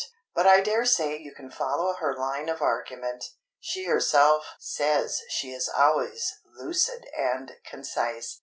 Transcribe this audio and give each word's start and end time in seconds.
But 0.33 0.47
I 0.47 0.61
dare 0.61 0.85
say 0.85 1.15
you 1.19 1.31
can 1.31 1.51
follow 1.51 1.93
her 1.93 2.17
line 2.17 2.49
of 2.49 2.59
argument. 2.59 3.23
She 3.59 3.85
herself 3.85 4.47
says 4.57 5.21
she 5.29 5.51
is 5.51 5.69
always 5.69 6.27
lucid 6.57 7.05
and 7.15 7.51
concise. 7.63 8.39